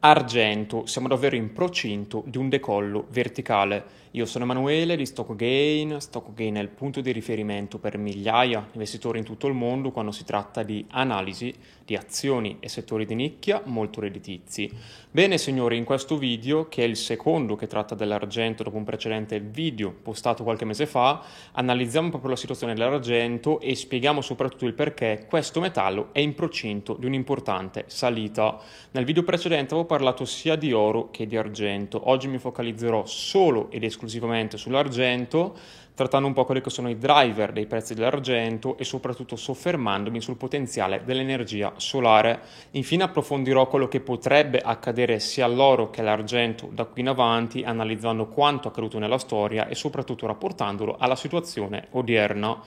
Argento, 0.00 0.86
siamo 0.86 1.08
davvero 1.08 1.34
in 1.34 1.52
procinto 1.52 2.22
di 2.24 2.38
un 2.38 2.48
decollo 2.48 3.06
verticale. 3.10 3.84
Io 4.18 4.26
sono 4.26 4.42
Emanuele 4.42 4.96
di 4.96 5.06
StockGain. 5.06 6.00
StockGain 6.00 6.56
è 6.56 6.60
il 6.60 6.70
punto 6.70 7.00
di 7.00 7.12
riferimento 7.12 7.78
per 7.78 7.98
migliaia 7.98 8.58
di 8.58 8.70
investitori 8.72 9.20
in 9.20 9.24
tutto 9.24 9.46
il 9.46 9.54
mondo 9.54 9.92
quando 9.92 10.10
si 10.10 10.24
tratta 10.24 10.64
di 10.64 10.84
analisi 10.90 11.54
di 11.84 11.94
azioni 11.94 12.56
e 12.58 12.68
settori 12.68 13.06
di 13.06 13.14
nicchia 13.14 13.62
molto 13.66 14.00
redditizi. 14.00 14.68
Bene 15.08 15.38
signori, 15.38 15.76
in 15.76 15.84
questo 15.84 16.18
video, 16.18 16.68
che 16.68 16.82
è 16.82 16.86
il 16.86 16.96
secondo 16.96 17.54
che 17.54 17.68
tratta 17.68 17.94
dell'argento 17.94 18.64
dopo 18.64 18.76
un 18.76 18.82
precedente 18.82 19.38
video 19.38 19.92
postato 19.92 20.42
qualche 20.42 20.64
mese 20.64 20.86
fa, 20.86 21.22
analizziamo 21.52 22.08
proprio 22.08 22.30
la 22.30 22.36
situazione 22.36 22.74
dell'argento 22.74 23.60
e 23.60 23.76
spieghiamo 23.76 24.20
soprattutto 24.20 24.66
il 24.66 24.74
perché 24.74 25.26
questo 25.28 25.60
metallo 25.60 26.08
è 26.10 26.18
in 26.18 26.34
procinto 26.34 26.96
di 26.98 27.06
un'importante 27.06 27.84
salita. 27.86 28.58
Nel 28.90 29.04
video 29.04 29.22
precedente 29.22 29.74
avevo 29.74 29.86
parlato 29.86 30.24
sia 30.24 30.56
di 30.56 30.72
oro 30.72 31.10
che 31.10 31.24
di 31.24 31.36
argento. 31.36 32.10
Oggi 32.10 32.26
mi 32.26 32.38
focalizzerò 32.38 33.06
solo 33.06 33.70
ed 33.70 33.84
esclusivamente 33.84 34.06
sull'argento, 34.08 35.54
trattando 35.94 36.28
un 36.28 36.32
po' 36.32 36.44
quelli 36.44 36.60
che 36.60 36.70
sono 36.70 36.88
i 36.88 36.96
driver 36.96 37.50
dei 37.50 37.66
prezzi 37.66 37.92
dell'argento 37.92 38.78
e 38.78 38.84
soprattutto 38.84 39.34
soffermandomi 39.34 40.20
sul 40.20 40.36
potenziale 40.36 41.02
dell'energia 41.04 41.72
solare. 41.76 42.40
Infine 42.72 43.02
approfondirò 43.02 43.66
quello 43.66 43.88
che 43.88 44.00
potrebbe 44.00 44.60
accadere 44.60 45.18
sia 45.18 45.44
all'oro 45.44 45.90
che 45.90 46.00
all'argento 46.00 46.68
da 46.72 46.84
qui 46.84 47.00
in 47.00 47.08
avanti, 47.08 47.64
analizzando 47.64 48.26
quanto 48.26 48.68
accaduto 48.68 48.98
nella 48.98 49.18
storia 49.18 49.66
e 49.66 49.74
soprattutto 49.74 50.26
rapportandolo 50.26 50.96
alla 50.98 51.16
situazione 51.16 51.88
odierna. 51.90 52.60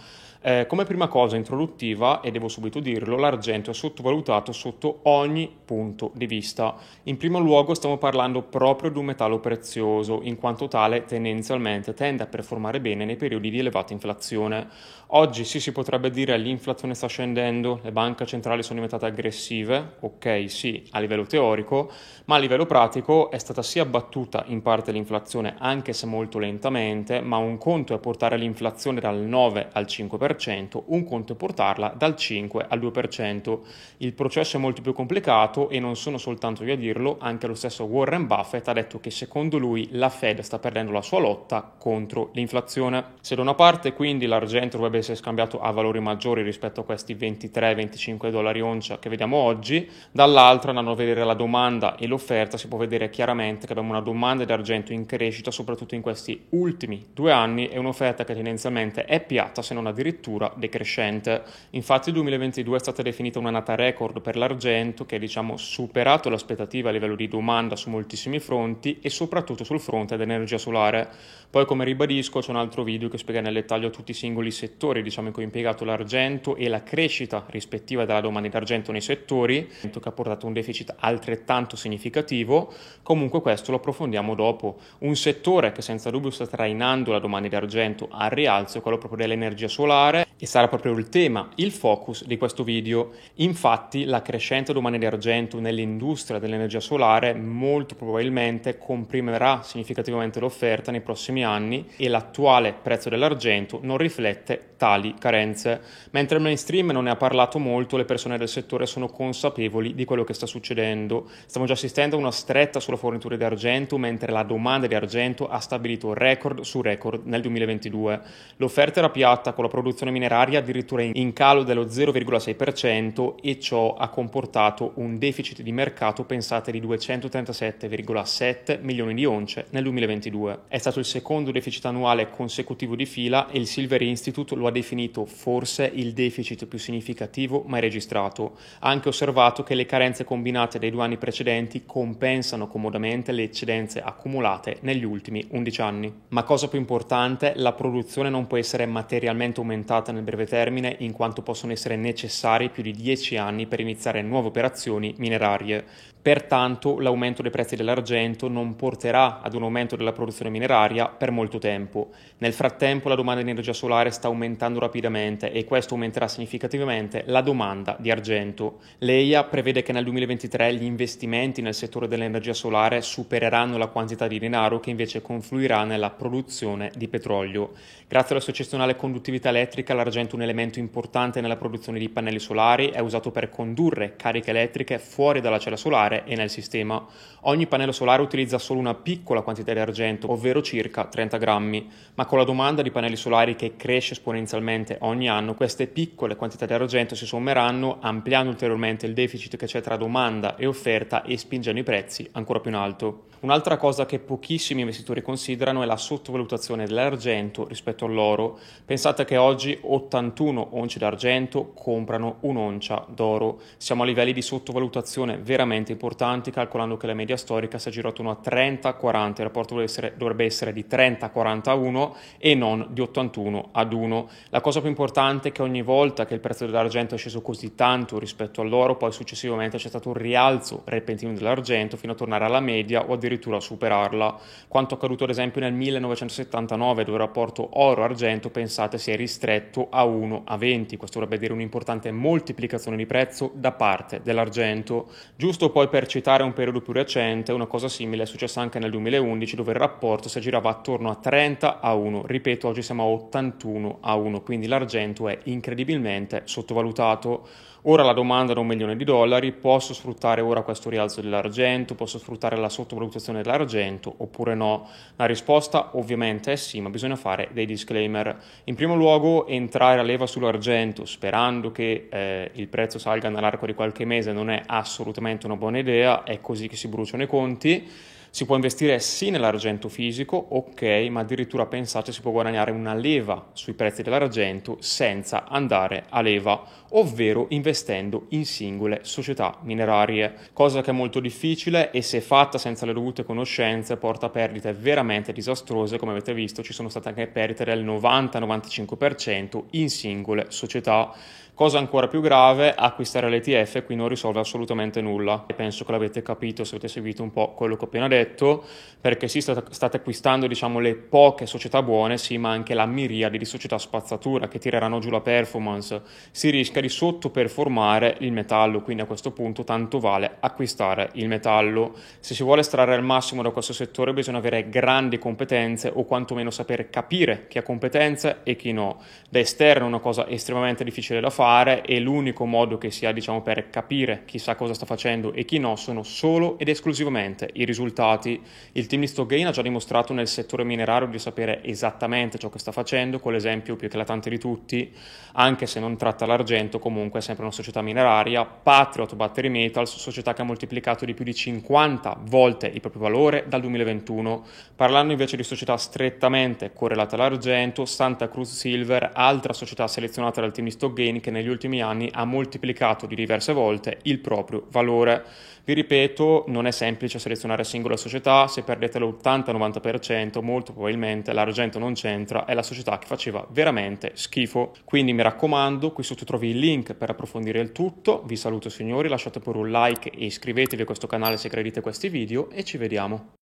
Eh, 0.43 0.65
come 0.65 0.85
prima 0.85 1.07
cosa 1.07 1.35
introduttiva, 1.35 2.19
e 2.21 2.31
devo 2.31 2.47
subito 2.47 2.79
dirlo, 2.79 3.15
l'argento 3.15 3.69
è 3.69 3.73
sottovalutato 3.75 4.51
sotto 4.51 5.01
ogni 5.03 5.55
punto 5.63 6.09
di 6.15 6.25
vista. 6.25 6.75
In 7.03 7.17
primo 7.17 7.37
luogo 7.37 7.75
stiamo 7.75 7.99
parlando 7.99 8.41
proprio 8.41 8.89
di 8.89 8.97
un 8.97 9.05
metallo 9.05 9.39
prezioso, 9.39 10.21
in 10.23 10.37
quanto 10.37 10.67
tale 10.67 11.05
tendenzialmente 11.05 11.93
tende 11.93 12.23
a 12.23 12.25
performare 12.25 12.81
bene 12.81 13.05
nei 13.05 13.17
periodi 13.17 13.51
di 13.51 13.59
elevata 13.59 13.93
inflazione. 13.93 14.67
Oggi 15.13 15.43
sì 15.43 15.59
si 15.59 15.71
potrebbe 15.73 16.09
dire 16.09 16.35
l'inflazione 16.37 16.95
sta 16.95 17.05
scendendo, 17.05 17.79
le 17.83 17.91
banche 17.91 18.25
centrali 18.25 18.63
sono 18.63 18.75
diventate 18.75 19.05
aggressive, 19.05 19.97
ok 19.99 20.45
sì 20.47 20.87
a 20.91 20.99
livello 20.99 21.25
teorico, 21.25 21.91
ma 22.25 22.37
a 22.37 22.39
livello 22.39 22.65
pratico 22.65 23.29
è 23.29 23.37
stata 23.37 23.61
sì 23.61 23.77
abbattuta 23.79 24.45
in 24.47 24.61
parte 24.61 24.91
l'inflazione 24.93 25.55
anche 25.59 25.91
se 25.91 26.05
molto 26.05 26.39
lentamente, 26.39 27.19
ma 27.19 27.37
un 27.37 27.57
conto 27.57 27.93
è 27.93 27.99
portare 27.99 28.37
l'inflazione 28.37 29.01
dal 29.01 29.17
9 29.17 29.67
al 29.73 29.83
5%, 29.83 30.30
2%, 30.31 30.83
un 30.87 31.03
conto 31.05 31.33
è 31.33 31.35
portarla 31.35 31.93
dal 31.95 32.15
5 32.15 32.65
al 32.67 32.79
2%. 32.79 33.59
Il 33.97 34.13
processo 34.13 34.57
è 34.57 34.59
molto 34.59 34.81
più 34.81 34.93
complicato 34.93 35.69
e 35.69 35.79
non 35.79 35.95
sono 35.95 36.17
soltanto 36.17 36.63
io 36.63 36.73
a 36.73 36.77
dirlo, 36.77 37.17
anche 37.19 37.47
lo 37.47 37.55
stesso 37.55 37.83
Warren 37.85 38.27
Buffett 38.27 38.67
ha 38.67 38.73
detto 38.73 38.99
che 38.99 39.11
secondo 39.11 39.57
lui 39.57 39.89
la 39.91 40.09
Fed 40.09 40.39
sta 40.41 40.59
perdendo 40.59 40.91
la 40.91 41.01
sua 41.01 41.19
lotta 41.19 41.71
contro 41.77 42.29
l'inflazione. 42.33 43.03
Se 43.21 43.35
da 43.35 43.41
una 43.41 43.53
parte 43.53 43.93
quindi 43.93 44.25
l'argento 44.25 44.77
dovrebbe 44.77 44.99
essere 44.99 45.17
scambiato 45.17 45.61
a 45.61 45.71
valori 45.71 45.99
maggiori 45.99 46.41
rispetto 46.41 46.81
a 46.81 46.83
questi 46.83 47.15
23-25 47.15 48.29
dollari 48.29 48.61
oncia 48.61 48.99
che 48.99 49.09
vediamo 49.09 49.37
oggi, 49.37 49.89
dall'altra 50.11 50.69
andando 50.69 50.91
a 50.91 50.95
vedere 50.95 51.23
la 51.23 51.33
domanda 51.33 51.95
e 51.95 52.07
l'offerta 52.07 52.57
si 52.57 52.67
può 52.67 52.77
vedere 52.77 53.09
chiaramente 53.09 53.65
che 53.65 53.73
abbiamo 53.73 53.91
una 53.91 54.01
domanda 54.01 54.45
di 54.45 54.51
argento 54.51 54.93
in 54.93 55.05
crescita 55.05 55.51
soprattutto 55.51 55.95
in 55.95 56.01
questi 56.01 56.45
ultimi 56.49 57.07
due 57.13 57.31
anni 57.31 57.67
e 57.67 57.77
un'offerta 57.77 58.23
che 58.23 58.33
tendenzialmente 58.33 59.05
è 59.05 59.19
piatta 59.19 59.61
se 59.61 59.73
non 59.73 59.87
addirittura 59.87 60.20
addirittura 60.21 60.53
decrescente. 60.55 61.43
Infatti 61.71 62.09
il 62.09 62.15
2022 62.15 62.77
è 62.77 62.79
stata 62.79 63.01
definita 63.01 63.39
un'annata 63.39 63.75
record 63.75 64.21
per 64.21 64.37
l'argento 64.37 65.05
che 65.05 65.15
ha 65.15 65.19
diciamo, 65.19 65.57
superato 65.57 66.29
le 66.29 66.35
aspettative 66.35 66.89
a 66.89 66.91
livello 66.91 67.15
di 67.15 67.27
domanda 67.27 67.75
su 67.75 67.89
moltissimi 67.89 68.39
fronti 68.39 68.99
e 69.01 69.09
soprattutto 69.09 69.63
sul 69.63 69.79
fronte 69.79 70.15
dell'energia 70.15 70.57
solare. 70.57 71.09
Poi 71.49 71.65
come 71.65 71.83
ribadisco 71.83 72.39
c'è 72.39 72.49
un 72.51 72.57
altro 72.57 72.83
video 72.83 73.09
che 73.09 73.17
spiega 73.17 73.41
nel 73.41 73.53
dettaglio 73.53 73.89
tutti 73.89 74.11
i 74.11 74.13
singoli 74.13 74.51
settori 74.51 75.01
diciamo, 75.01 75.27
in 75.27 75.33
cui 75.33 75.41
è 75.41 75.45
impiegato 75.45 75.83
l'argento 75.83 76.55
e 76.55 76.69
la 76.69 76.83
crescita 76.83 77.43
rispettiva 77.47 78.05
della 78.05 78.21
domanda 78.21 78.47
di 78.47 78.55
argento 78.55 78.91
nei 78.91 79.01
settori, 79.01 79.67
che 79.67 79.99
ha 80.01 80.11
portato 80.11 80.45
un 80.45 80.53
deficit 80.53 80.95
altrettanto 80.99 81.75
significativo. 81.75 82.71
Comunque 83.03 83.41
questo 83.41 83.71
lo 83.71 83.77
approfondiamo 83.77 84.35
dopo. 84.35 84.77
Un 84.99 85.15
settore 85.15 85.71
che 85.71 85.81
senza 85.81 86.09
dubbio 86.09 86.29
sta 86.29 86.47
trainando 86.47 87.11
la 87.11 87.19
domanda 87.19 87.47
di 87.47 87.55
argento 87.55 88.07
al 88.09 88.29
rialzo 88.29 88.77
è 88.77 88.81
quello 88.81 88.97
proprio 88.97 89.19
dell'energia 89.25 89.67
solare 89.67 90.10
particolare 90.11 90.27
e 90.37 90.45
sarà 90.45 90.67
proprio 90.67 90.93
il 90.93 91.09
tema, 91.09 91.49
il 91.55 91.71
focus 91.71 92.25
di 92.25 92.37
questo 92.37 92.63
video. 92.63 93.11
Infatti 93.35 94.05
la 94.05 94.21
crescente 94.21 94.73
domanda 94.73 94.97
di 94.97 95.05
argento 95.05 95.59
nell'industria 95.59 96.39
dell'energia 96.39 96.79
solare 96.79 97.33
molto 97.33 97.95
probabilmente 97.95 98.77
comprimerà 98.77 99.61
significativamente 99.61 100.39
l'offerta 100.39 100.91
nei 100.91 101.01
prossimi 101.01 101.45
anni 101.45 101.87
e 101.95 102.09
l'attuale 102.09 102.73
prezzo 102.73 103.09
dell'argento 103.09 103.79
non 103.83 103.97
riflette 103.97 104.69
tali 104.81 105.13
carenze. 105.19 105.79
Mentre 106.09 106.37
il 106.37 106.43
mainstream 106.43 106.89
non 106.89 107.03
ne 107.03 107.11
ha 107.11 107.15
parlato 107.15 107.59
molto, 107.59 107.97
le 107.97 108.05
persone 108.05 108.39
del 108.39 108.49
settore 108.49 108.87
sono 108.87 109.09
consapevoli 109.09 109.93
di 109.93 110.05
quello 110.05 110.23
che 110.23 110.33
sta 110.33 110.47
succedendo. 110.47 111.29
Stiamo 111.45 111.67
già 111.67 111.73
assistendo 111.73 112.15
a 112.15 112.19
una 112.19 112.31
stretta 112.31 112.79
sulla 112.79 112.97
fornitura 112.97 113.35
di 113.35 113.43
argento, 113.43 113.99
mentre 113.99 114.31
la 114.31 114.41
domanda 114.41 114.87
di 114.87 114.95
argento 114.95 115.47
ha 115.47 115.59
stabilito 115.59 116.15
record 116.15 116.61
su 116.61 116.81
record 116.81 117.27
nel 117.27 117.41
2022. 117.41 118.21
L'offerta 118.55 118.97
era 118.97 119.11
piatta 119.11 119.53
con 119.53 119.65
la 119.65 119.69
produzione 119.69 120.00
mineraria 120.09 120.57
addirittura 120.57 121.03
in 121.03 121.33
calo 121.33 121.61
dello 121.61 121.85
0,6% 121.85 123.35
e 123.41 123.59
ciò 123.59 123.93
ha 123.93 124.09
comportato 124.09 124.93
un 124.95 125.19
deficit 125.19 125.61
di 125.61 125.71
mercato, 125.71 126.23
pensate, 126.23 126.71
di 126.71 126.81
237,7 126.81 128.79
milioni 128.81 129.13
di 129.13 129.25
once 129.25 129.67
nel 129.69 129.83
2022. 129.83 130.61
È 130.67 130.77
stato 130.79 130.97
il 130.97 131.05
secondo 131.05 131.51
deficit 131.51 131.85
annuale 131.85 132.29
consecutivo 132.29 132.95
di 132.95 133.05
fila 133.05 133.49
e 133.49 133.59
il 133.59 133.67
Silver 133.67 134.01
Institute 134.01 134.55
lo 134.55 134.67
ha 134.67 134.71
definito 134.71 135.25
forse 135.25 135.91
il 135.93 136.13
deficit 136.13 136.65
più 136.65 136.79
significativo 136.79 137.63
mai 137.67 137.81
registrato. 137.81 138.57
Ha 138.79 138.89
anche 138.89 139.09
osservato 139.09 139.61
che 139.61 139.75
le 139.75 139.85
carenze 139.85 140.23
combinate 140.23 140.79
dei 140.79 140.89
due 140.89 141.03
anni 141.03 141.17
precedenti 141.17 141.83
compensano 141.85 142.67
comodamente 142.67 143.31
le 143.31 143.43
eccedenze 143.43 144.01
accumulate 144.01 144.77
negli 144.81 145.03
ultimi 145.03 145.45
11 145.49 145.81
anni. 145.81 146.13
Ma 146.29 146.43
cosa 146.43 146.67
più 146.67 146.79
importante, 146.79 147.53
la 147.57 147.73
produzione 147.73 148.29
non 148.29 148.47
può 148.47 148.57
essere 148.57 148.85
materialmente 148.85 149.59
aumentata 149.59 149.89
nel 149.91 150.23
breve 150.23 150.45
termine 150.45 150.95
in 150.99 151.11
quanto 151.11 151.41
possono 151.41 151.73
essere 151.73 151.97
necessari 151.97 152.69
più 152.69 152.81
di 152.81 152.93
10 152.93 153.35
anni 153.35 153.67
per 153.67 153.81
iniziare 153.81 154.21
nuove 154.21 154.47
operazioni 154.47 155.13
minerarie. 155.17 155.83
Pertanto 156.21 156.99
l'aumento 156.99 157.41
dei 157.41 157.49
prezzi 157.49 157.75
dell'argento 157.75 158.47
non 158.47 158.75
porterà 158.75 159.41
ad 159.41 159.55
un 159.55 159.63
aumento 159.63 159.95
della 159.95 160.11
produzione 160.11 160.51
mineraria 160.51 161.07
per 161.07 161.31
molto 161.31 161.57
tempo. 161.57 162.09
Nel 162.37 162.53
frattempo 162.53 163.09
la 163.09 163.15
domanda 163.15 163.41
di 163.41 163.49
energia 163.49 163.73
solare 163.73 164.11
sta 164.11 164.27
aumentando 164.27 164.79
rapidamente 164.79 165.51
e 165.51 165.65
questo 165.65 165.95
aumenterà 165.95 166.27
significativamente 166.27 167.23
la 167.25 167.41
domanda 167.41 167.97
di 167.99 168.11
argento. 168.11 168.81
L'EIA 168.99 169.45
prevede 169.45 169.81
che 169.81 169.93
nel 169.93 170.03
2023 170.03 170.75
gli 170.75 170.83
investimenti 170.83 171.63
nel 171.63 171.73
settore 171.73 172.07
dell'energia 172.07 172.53
solare 172.53 173.01
supereranno 173.01 173.79
la 173.79 173.87
quantità 173.87 174.27
di 174.27 174.37
denaro 174.37 174.79
che 174.79 174.91
invece 174.91 175.23
confluirà 175.23 175.85
nella 175.85 176.11
produzione 176.11 176.91
di 176.95 177.07
petrolio. 177.07 177.71
Grazie 178.07 178.35
alla 178.35 178.43
sua 178.43 178.53
eccezionale 178.53 178.95
conduttività 178.95 179.49
elettrica 179.49 179.80
l'argento 179.87 180.33
è 180.33 180.35
un 180.35 180.43
elemento 180.43 180.79
importante 180.79 181.41
nella 181.41 181.55
produzione 181.55 181.99
di 181.99 182.09
pannelli 182.09 182.39
solari, 182.39 182.89
è 182.89 182.99
usato 182.99 183.31
per 183.31 183.49
condurre 183.49 184.15
cariche 184.15 184.51
elettriche 184.51 184.99
fuori 184.99 185.41
dalla 185.41 185.59
cella 185.59 185.75
solare 185.75 186.23
e 186.25 186.35
nel 186.35 186.49
sistema. 186.49 187.05
Ogni 187.41 187.67
pannello 187.67 187.91
solare 187.91 188.21
utilizza 188.21 188.57
solo 188.57 188.79
una 188.79 188.93
piccola 188.93 189.41
quantità 189.41 189.73
di 189.73 189.79
argento, 189.79 190.31
ovvero 190.31 190.61
circa 190.61 191.05
30 191.05 191.37
grammi, 191.37 191.89
ma 192.15 192.25
con 192.25 192.37
la 192.37 192.43
domanda 192.43 192.81
di 192.81 192.91
pannelli 192.91 193.15
solari 193.15 193.55
che 193.55 193.75
cresce 193.75 194.13
esponenzialmente 194.13 194.97
ogni 195.01 195.27
anno, 195.27 195.55
queste 195.55 195.87
piccole 195.87 196.35
quantità 196.35 196.65
di 196.65 196.73
argento 196.73 197.15
si 197.15 197.25
sommeranno, 197.25 197.97
ampliando 197.99 198.49
ulteriormente 198.49 199.05
il 199.05 199.13
deficit 199.13 199.57
che 199.57 199.65
c'è 199.65 199.81
tra 199.81 199.97
domanda 199.97 200.55
e 200.55 200.65
offerta 200.65 201.23
e 201.23 201.37
spingendo 201.37 201.79
i 201.79 201.83
prezzi 201.83 202.27
ancora 202.33 202.59
più 202.59 202.69
in 202.69 202.77
alto. 202.77 203.25
Un'altra 203.41 203.77
cosa 203.77 204.05
che 204.05 204.19
pochissimi 204.19 204.81
investitori 204.81 205.23
considerano 205.23 205.81
è 205.81 205.85
la 205.87 205.97
sottovalutazione 205.97 206.85
dell'argento 206.85 207.67
rispetto 207.67 208.05
all'oro. 208.05 208.59
Pensate 208.85 209.25
che 209.25 209.37
oggi 209.37 209.60
81 209.81 210.69
once 210.71 210.99
d'argento 210.99 211.71
comprano 211.73 212.37
un'oncia 212.41 213.05
d'oro. 213.09 213.59
Siamo 213.77 214.03
a 214.03 214.05
livelli 214.05 214.33
di 214.33 214.41
sottovalutazione 214.41 215.37
veramente 215.37 215.91
importanti, 215.91 216.51
calcolando 216.51 216.97
che 216.97 217.07
la 217.07 217.13
media 217.13 217.35
storica 217.35 217.77
si 217.77 217.89
è 217.89 217.91
girata 217.91 218.23
a 218.23 218.39
30-40, 218.41 219.29
il 219.29 219.43
rapporto 219.43 219.73
dovrebbe 219.73 219.83
essere, 219.83 220.13
dovrebbe 220.15 220.45
essere 220.45 220.73
di 220.73 220.85
30-41 220.89 222.11
e 222.37 222.55
non 222.55 222.87
di 222.91 223.01
81 223.01 223.69
ad 223.71 223.93
1. 223.93 224.29
La 224.49 224.61
cosa 224.61 224.79
più 224.79 224.89
importante 224.89 225.49
è 225.49 225.51
che 225.51 225.61
ogni 225.61 225.81
volta 225.81 226.25
che 226.25 226.33
il 226.33 226.39
prezzo 226.39 226.65
dell'argento 226.65 227.15
è 227.15 227.17
sceso 227.17 227.41
così 227.41 227.75
tanto 227.75 228.19
rispetto 228.19 228.61
all'oro, 228.61 228.95
poi 228.95 229.11
successivamente 229.11 229.77
c'è 229.77 229.87
stato 229.87 230.09
un 230.09 230.15
rialzo 230.15 230.83
repentino 230.85 231.33
dell'argento 231.33 231.97
fino 231.97 232.13
a 232.13 232.15
tornare 232.15 232.45
alla 232.45 232.59
media 232.59 233.01
o 233.01 233.13
addirittura 233.13 233.29
addirittura 233.41 233.59
superarla. 233.59 234.39
Quanto 234.67 234.95
accaduto 234.95 235.23
ad 235.23 235.29
esempio 235.29 235.61
nel 235.61 235.73
1979 235.73 237.03
dove 237.03 237.17
il 237.17 237.23
rapporto 237.23 237.67
oro-argento 237.73 238.49
pensate 238.49 238.97
si 238.97 239.11
è 239.11 239.15
ristretto 239.15 239.49
a 239.89 240.03
1 240.03 240.43
a 240.45 240.57
20, 240.57 240.97
questo 240.97 241.19
dovrebbe 241.19 241.41
dire 241.41 241.53
un'importante 241.53 242.11
moltiplicazione 242.11 242.97
di 242.97 243.05
prezzo 243.05 243.51
da 243.53 243.71
parte 243.71 244.21
dell'argento. 244.23 245.09
Giusto 245.35 245.69
poi 245.71 245.87
per 245.89 246.07
citare 246.07 246.43
un 246.43 246.53
periodo 246.53 246.81
più 246.81 246.93
recente, 246.93 247.51
una 247.51 247.65
cosa 247.65 247.87
simile 247.87 248.23
è 248.23 248.25
successa 248.25 248.61
anche 248.61 248.79
nel 248.79 248.91
2011 248.91 249.55
dove 249.55 249.71
il 249.71 249.77
rapporto 249.77 250.29
si 250.29 250.37
aggirava 250.37 250.69
attorno 250.69 251.09
a 251.09 251.15
30 251.15 251.79
a 251.79 251.93
1, 251.93 252.25
ripeto 252.25 252.67
oggi 252.67 252.81
siamo 252.81 253.03
a 253.03 253.07
81 253.07 253.97
a 254.01 254.15
1, 254.15 254.41
quindi 254.41 254.67
l'argento 254.67 255.27
è 255.27 255.37
incredibilmente 255.43 256.41
sottovalutato. 256.45 257.47
Ora 257.85 258.03
la 258.03 258.13
domanda 258.13 258.53
da 258.53 258.59
un 258.59 258.67
milione 258.67 258.95
di 258.95 259.03
dollari, 259.03 259.51
posso 259.53 259.95
sfruttare 259.95 260.39
ora 260.41 260.61
questo 260.61 260.87
rialzo 260.87 261.19
dell'argento, 261.19 261.95
posso 261.95 262.19
sfruttare 262.19 262.55
la 262.55 262.69
sottovalutazione 262.69 263.41
dell'argento 263.41 264.13
oppure 264.17 264.53
no? 264.53 264.87
La 265.15 265.25
risposta 265.25 265.97
ovviamente 265.97 266.51
è 266.51 266.55
sì, 266.57 266.79
ma 266.79 266.91
bisogna 266.91 267.15
fare 267.15 267.49
dei 267.53 267.65
disclaimer. 267.65 268.37
In 268.65 268.75
primo 268.75 268.95
luogo 268.95 269.47
entrare 269.47 269.99
a 269.99 270.03
leva 270.03 270.27
sull'argento 270.27 271.05
sperando 271.05 271.71
che 271.71 272.07
eh, 272.11 272.51
il 272.53 272.67
prezzo 272.67 272.99
salga 272.99 273.29
nell'arco 273.29 273.65
di 273.65 273.73
qualche 273.73 274.05
mese 274.05 274.31
non 274.31 274.51
è 274.51 274.61
assolutamente 274.63 275.47
una 275.47 275.55
buona 275.55 275.79
idea, 275.79 276.21
è 276.21 276.39
così 276.39 276.67
che 276.67 276.75
si 276.75 276.87
bruciano 276.87 277.23
i 277.23 277.27
conti. 277.27 277.89
Si 278.33 278.45
può 278.45 278.55
investire 278.55 278.99
sì 278.99 279.29
nell'argento 279.29 279.89
fisico, 279.89 280.37
ok, 280.37 280.83
ma 281.09 281.19
addirittura 281.19 281.65
pensate 281.65 282.13
si 282.13 282.21
può 282.21 282.31
guadagnare 282.31 282.71
una 282.71 282.93
leva 282.93 283.49
sui 283.51 283.73
prezzi 283.73 284.03
dell'argento 284.03 284.77
senza 284.79 285.49
andare 285.49 286.05
a 286.07 286.21
leva, 286.21 286.63
ovvero 286.91 287.47
investendo 287.49 288.27
in 288.29 288.45
singole 288.45 288.99
società 289.01 289.57
minerarie, 289.63 290.33
cosa 290.53 290.81
che 290.81 290.91
è 290.91 290.93
molto 290.93 291.19
difficile 291.19 291.91
e 291.91 292.01
se 292.01 292.21
fatta 292.21 292.57
senza 292.57 292.85
le 292.85 292.93
dovute 292.93 293.25
conoscenze 293.25 293.97
porta 293.97 294.27
a 294.27 294.29
perdite 294.29 294.71
veramente 294.71 295.33
disastrose, 295.33 295.97
come 295.97 296.11
avete 296.11 296.33
visto 296.33 296.63
ci 296.63 296.71
sono 296.71 296.87
state 296.87 297.09
anche 297.09 297.27
perdite 297.27 297.65
del 297.65 297.83
90-95% 297.83 299.63
in 299.71 299.89
singole 299.89 300.45
società. 300.47 301.13
Cosa 301.61 301.77
ancora 301.77 302.07
più 302.07 302.21
grave, 302.21 302.73
acquistare 302.73 303.29
l'ETF 303.29 303.83
qui 303.83 303.93
non 303.93 304.07
risolve 304.07 304.39
assolutamente 304.39 304.99
nulla 304.99 305.43
e 305.45 305.53
penso 305.53 305.85
che 305.85 305.91
l'avete 305.91 306.23
capito 306.23 306.63
se 306.63 306.71
avete 306.71 306.87
seguito 306.87 307.21
un 307.21 307.29
po' 307.29 307.53
quello 307.53 307.75
che 307.75 307.83
ho 307.83 307.85
appena 307.85 308.07
detto, 308.07 308.63
perché 308.99 309.27
sì, 309.27 309.41
state, 309.41 309.97
acquistando 309.97 310.47
diciamo 310.47 310.79
le 310.79 310.95
poche 310.95 311.45
società 311.45 311.83
buone, 311.83 312.17
sì, 312.17 312.39
ma 312.39 312.49
anche 312.49 312.73
la 312.73 312.87
miriade 312.87 313.37
di 313.37 313.45
società 313.45 313.77
spazzatura 313.77 314.47
che 314.47 314.57
tireranno 314.57 314.97
giù 314.97 315.11
la 315.11 315.21
performance. 315.21 316.01
Si 316.31 316.49
rischia 316.49 316.81
di 316.81 316.89
sottoperformare 316.89 318.15
il 318.21 318.31
metallo, 318.31 318.81
quindi 318.81 319.03
a 319.03 319.05
questo 319.05 319.29
punto 319.29 319.63
tanto 319.63 319.99
vale 319.99 320.37
acquistare 320.39 321.11
il 321.13 321.27
metallo. 321.27 321.93
Se 322.21 322.33
si 322.33 322.41
vuole 322.41 322.61
estrarre 322.61 322.95
il 322.95 323.03
massimo 323.03 323.43
da 323.43 323.51
questo 323.51 323.73
settore 323.73 324.13
bisogna 324.13 324.39
avere 324.39 324.67
grandi 324.67 325.19
competenze 325.19 325.91
o 325.93 326.05
quantomeno 326.05 326.49
sapere 326.49 326.89
capire 326.89 327.45
chi 327.47 327.59
ha 327.59 327.61
competenze 327.61 328.39
e 328.41 328.55
chi 328.55 328.71
no. 328.71 328.99
Da 329.29 329.37
esterno 329.37 329.85
è 329.85 329.87
una 329.87 329.99
cosa 329.99 330.27
estremamente 330.27 330.83
difficile 330.83 331.19
da 331.19 331.29
fare 331.29 331.49
fare 331.51 331.81
e 331.83 331.99
l'unico 331.99 332.45
modo 332.45 332.77
che 332.77 332.91
si 332.91 333.05
ha 333.05 333.11
diciamo, 333.11 333.41
per 333.41 333.69
capire 333.69 334.23
chi 334.23 334.39
sa 334.39 334.55
cosa 334.55 334.73
sta 334.73 334.85
facendo 334.85 335.33
e 335.33 335.43
chi 335.43 335.57
no 335.59 335.75
sono 335.75 336.01
solo 336.01 336.57
ed 336.57 336.69
esclusivamente 336.69 337.49
i 337.53 337.65
risultati. 337.65 338.41
Il 338.71 338.87
team 338.87 339.01
di 339.01 339.07
Stockgain 339.07 339.47
ha 339.47 339.51
già 339.51 339.61
dimostrato 339.61 340.13
nel 340.13 340.29
settore 340.29 340.63
minerario 340.63 341.09
di 341.09 341.19
sapere 341.19 341.61
esattamente 341.63 342.37
ciò 342.37 342.49
che 342.49 342.59
sta 342.59 342.71
facendo, 342.71 343.19
con 343.19 343.33
l'esempio 343.33 343.75
più 343.75 343.87
eclatante 343.87 344.29
di 344.29 344.39
tutti, 344.39 344.93
anche 345.33 345.65
se 345.65 345.81
non 345.81 345.97
tratta 345.97 346.25
l'argento, 346.25 346.79
comunque 346.79 347.19
è 347.19 347.21
sempre 347.21 347.43
una 347.43 347.53
società 347.53 347.81
mineraria, 347.81 348.45
Patriot 348.45 349.15
Battery 349.15 349.49
Metals, 349.49 349.97
società 349.97 350.33
che 350.33 350.43
ha 350.43 350.45
moltiplicato 350.45 351.03
di 351.03 351.13
più 351.13 351.25
di 351.25 351.33
50 351.33 352.19
volte 352.21 352.67
il 352.67 352.79
proprio 352.79 353.01
valore 353.01 353.43
dal 353.49 353.59
2021. 353.59 354.45
Parlando 354.75 355.11
invece 355.11 355.35
di 355.35 355.43
società 355.43 355.75
strettamente 355.75 356.71
correlate 356.73 357.15
all'argento, 357.15 357.83
Santa 357.83 358.29
Cruz 358.29 358.55
Silver, 358.55 359.11
altra 359.13 359.51
società 359.51 359.87
selezionata 359.87 360.39
dal 360.39 360.53
team 360.53 360.67
di 360.67 360.71
Stockgain 360.71 361.19
che 361.19 361.29
nel 361.31 361.40
negli 361.41 361.49
ultimi 361.49 361.81
anni 361.81 362.09
ha 362.13 362.23
moltiplicato 362.23 363.05
di 363.05 363.15
diverse 363.15 363.51
volte 363.51 363.97
il 364.03 364.19
proprio 364.19 364.65
valore. 364.69 365.25
Vi 365.63 365.73
ripeto, 365.73 366.45
non 366.47 366.65
è 366.65 366.71
semplice 366.71 367.19
selezionare 367.19 367.63
singole 367.63 367.97
società, 367.97 368.47
se 368.47 368.63
perdete 368.63 368.99
l'80-90% 368.99 370.41
molto 370.41 370.73
probabilmente 370.73 371.33
l'argento 371.33 371.77
non 371.77 371.93
c'entra, 371.93 372.45
è 372.45 372.53
la 372.53 372.63
società 372.63 372.97
che 372.97 373.07
faceva 373.07 373.45
veramente 373.51 374.11
schifo. 374.13 374.73
Quindi 374.85 375.13
mi 375.13 375.21
raccomando, 375.21 375.91
qui 375.91 376.03
sotto 376.03 376.25
trovi 376.25 376.49
il 376.49 376.57
link 376.57 376.93
per 376.93 377.09
approfondire 377.09 377.59
il 377.59 377.71
tutto, 377.71 378.23
vi 378.25 378.35
saluto 378.35 378.69
signori, 378.69 379.09
lasciate 379.09 379.39
pure 379.39 379.59
un 379.59 379.69
like 379.69 380.09
e 380.09 380.25
iscrivetevi 380.25 380.81
a 380.81 380.85
questo 380.85 381.07
canale 381.07 381.37
se 381.37 381.49
gradite 381.49 381.81
questi 381.81 382.09
video 382.09 382.49
e 382.49 382.63
ci 382.63 382.77
vediamo. 382.77 383.39